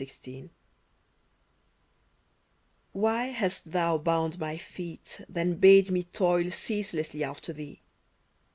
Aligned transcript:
53 0.03 0.31
CRIPPLED 0.33 0.49
T 0.51 0.55
T 2.99 2.99
7"hy 3.01 3.25
hast 3.33 3.71
Thou 3.71 3.99
bound 3.99 4.39
my 4.39 4.57
feet, 4.57 5.21
Then 5.29 5.57
bade 5.59 5.91
me 5.91 6.05
toil 6.05 6.49
ceaselessly 6.49 7.23
after 7.23 7.53
Thee 7.53 7.83